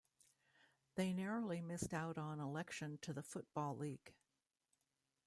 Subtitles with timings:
[0.95, 4.15] They narrowly missed out on election to the Football League.